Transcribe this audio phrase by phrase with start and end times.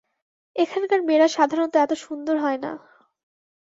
[0.55, 2.71] এখানকার মেয়েরা সাধারণত এত সুন্দর হয় না।